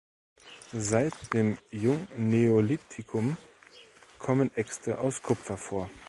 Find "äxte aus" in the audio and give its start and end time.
4.55-5.21